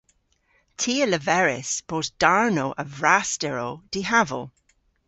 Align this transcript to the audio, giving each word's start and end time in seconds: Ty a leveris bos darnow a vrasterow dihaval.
Ty 0.79 0.93
a 1.05 1.07
leveris 1.07 1.71
bos 1.87 2.07
darnow 2.21 2.69
a 2.75 2.83
vrasterow 2.97 3.73
dihaval. 3.91 4.45